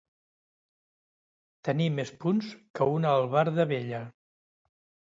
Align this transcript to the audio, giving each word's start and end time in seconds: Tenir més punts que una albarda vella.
Tenir 1.69 1.87
més 1.99 2.13
punts 2.25 2.51
que 2.81 2.91
una 2.97 3.15
albarda 3.21 3.71
vella. 3.77 4.05